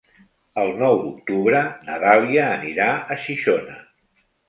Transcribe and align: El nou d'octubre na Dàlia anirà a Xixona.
El 0.61 0.71
nou 0.83 0.97
d'octubre 1.01 1.61
na 1.91 2.01
Dàlia 2.07 2.49
anirà 2.57 2.91
a 3.17 3.23
Xixona. 3.27 3.83